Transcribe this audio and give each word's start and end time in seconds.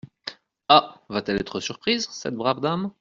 Ah! 0.67 0.99
va-t-elle 1.09 1.39
être 1.39 1.59
surprise, 1.59 2.07
cette 2.09 2.33
brave 2.33 2.59
dame!… 2.59 2.91